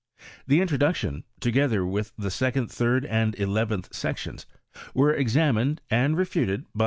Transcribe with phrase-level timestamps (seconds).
[0.47, 4.47] The introduction, together with the second, third, and eleventh sections
[4.95, 6.79] were examined and refuted by M.